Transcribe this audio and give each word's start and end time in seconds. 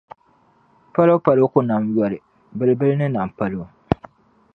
Palo 0.93 1.15
palo 1.25 1.43
ku 1.53 1.59
nam 1.67 1.83
yoli, 1.95 2.17
bilibili 2.57 2.93
ni 2.97 3.07
nam 3.15 3.29
palo. 3.37 3.63